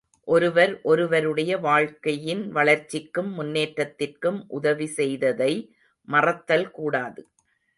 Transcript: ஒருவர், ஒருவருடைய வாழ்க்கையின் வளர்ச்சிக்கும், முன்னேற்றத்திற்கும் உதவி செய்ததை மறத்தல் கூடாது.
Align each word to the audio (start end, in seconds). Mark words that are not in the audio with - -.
ஒருவர், 0.27 0.81
ஒருவருடைய 0.81 1.57
வாழ்க்கையின் 1.57 2.51
வளர்ச்சிக்கும், 2.51 3.29
முன்னேற்றத்திற்கும் 3.39 4.39
உதவி 4.47 4.87
செய்ததை 4.87 5.53
மறத்தல் 6.07 6.71
கூடாது. 6.71 7.21